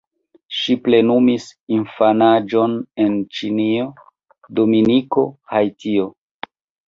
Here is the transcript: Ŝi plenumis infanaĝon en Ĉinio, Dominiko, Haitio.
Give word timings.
Ŝi 0.59 0.75
plenumis 0.85 1.43
infanaĝon 1.75 2.73
en 3.05 3.13
Ĉinio, 3.39 3.85
Dominiko, 4.61 5.27
Haitio. 5.55 6.09